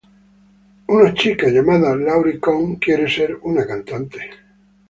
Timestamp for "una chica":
0.87-1.47